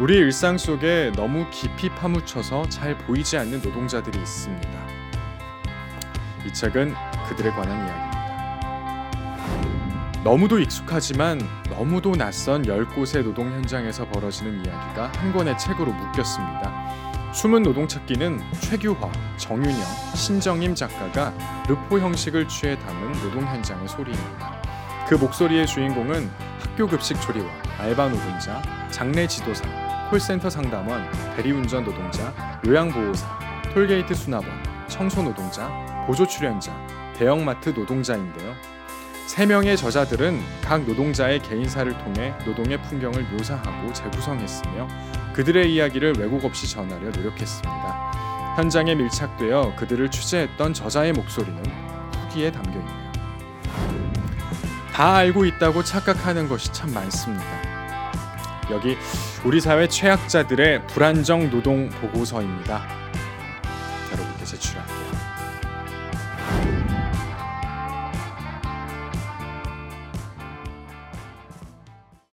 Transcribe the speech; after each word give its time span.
우리 0.00 0.16
일상 0.16 0.56
속에 0.56 1.10
너무 1.16 1.44
깊이 1.50 1.88
파묻혀서 1.88 2.68
잘 2.68 2.96
보이지 2.98 3.36
않는 3.36 3.60
노동자들이 3.60 4.16
있습니다. 4.16 4.68
이 6.46 6.52
책은 6.54 6.94
그들에 7.28 7.50
관한 7.50 7.76
이야기입니다. 7.84 8.18
너무도 10.22 10.60
익숙하지만 10.60 11.40
너무도 11.68 12.12
낯선 12.12 12.64
열 12.68 12.86
곳의 12.86 13.24
노동 13.24 13.50
현장에서 13.50 14.06
벌어지는 14.08 14.64
이야기가 14.64 15.10
한 15.16 15.32
권의 15.32 15.58
책으로 15.58 15.92
묶였습니다. 15.92 17.32
숨은 17.32 17.64
노동 17.64 17.88
찾기는 17.88 18.40
최규화, 18.60 19.10
정윤영, 19.36 19.82
신정임 20.14 20.76
작가가 20.76 21.34
르포 21.66 21.98
형식을 21.98 22.46
취해 22.46 22.78
담은 22.78 23.14
노동 23.14 23.44
현장의 23.44 23.88
소리입니다. 23.88 24.62
그 25.08 25.16
목소리의 25.16 25.66
주인공은 25.66 26.30
학교 26.60 26.86
급식 26.86 27.20
조리와 27.20 27.48
알바 27.78 28.08
노동자, 28.10 28.62
장례 28.90 29.26
지도사, 29.26 29.87
콜센터 30.10 30.48
상담원, 30.48 31.06
대리운전 31.36 31.84
노동자, 31.84 32.32
요양보호사, 32.66 33.26
톨게이트 33.74 34.14
수납원, 34.14 34.48
청소 34.88 35.22
노동자, 35.22 35.68
보조 36.06 36.26
출연자, 36.26 36.72
대형마트 37.14 37.70
노동자인데요. 37.70 38.54
세 39.26 39.44
명의 39.44 39.76
저자들은 39.76 40.40
각 40.62 40.84
노동자의 40.84 41.40
개인사를 41.40 41.92
통해 41.98 42.34
노동의 42.46 42.80
풍경을 42.84 43.22
묘사하고 43.24 43.92
재구성했으며 43.92 44.88
그들의 45.34 45.74
이야기를 45.74 46.14
왜곡 46.16 46.42
없이 46.42 46.66
전하려 46.70 47.10
노력했습니다. 47.10 48.54
현장에 48.56 48.94
밀착되어 48.94 49.74
그들을 49.76 50.10
취재했던 50.10 50.72
저자의 50.72 51.12
목소리는 51.12 51.62
후기에 52.22 52.50
담겨 52.50 52.78
있네요. 52.78 53.12
다 54.94 55.16
알고 55.16 55.44
있다고 55.44 55.84
착각하는 55.84 56.48
것이 56.48 56.72
참 56.72 56.94
많습니다. 56.94 57.77
여기 58.70 58.96
우리 59.44 59.60
사회 59.60 59.88
최악자들의 59.88 60.86
불안정 60.88 61.50
노동 61.50 61.88
보고서입니다. 61.88 62.86
여러분께 64.12 64.44
제출할게요. 64.44 65.17